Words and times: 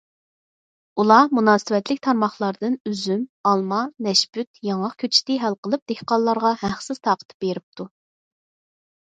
ئۇلار 1.01 1.27
مۇناسىۋەتلىك 1.39 1.99
تارماقلاردىن 2.07 2.77
ئۈزۈم، 2.91 3.21
ئالما، 3.51 3.83
نەشپۈت، 4.07 4.49
ياڭاق 4.69 4.97
كۆچىتى 5.05 5.37
ھەل 5.45 5.59
قىلىپ، 5.69 5.85
دېھقانلارغا 5.93 6.53
ھەقسىز 6.65 7.05
تارقىتىپ 7.11 7.47
بېرىپتۇ. 7.49 7.89